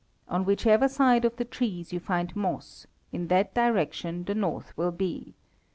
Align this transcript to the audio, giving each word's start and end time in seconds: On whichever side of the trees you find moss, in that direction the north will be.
On 0.27 0.45
whichever 0.45 0.87
side 0.89 1.25
of 1.25 1.35
the 1.35 1.45
trees 1.45 1.93
you 1.93 1.99
find 1.99 2.35
moss, 2.35 2.87
in 3.11 3.27
that 3.27 3.53
direction 3.53 4.23
the 4.23 4.33
north 4.33 4.75
will 4.75 4.89
be. 4.91 5.35